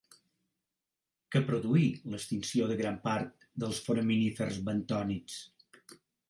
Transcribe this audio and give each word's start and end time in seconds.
Què 1.35 1.41
produí 1.49 1.83
l'extinció 2.13 2.69
de 2.71 2.77
gran 2.79 2.97
part 3.03 3.45
dels 3.65 3.83
foraminífers 3.91 4.59
bentònics? 4.71 5.39